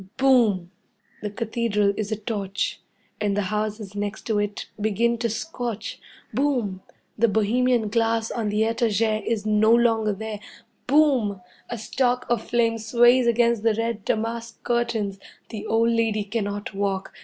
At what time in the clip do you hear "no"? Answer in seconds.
9.45-9.71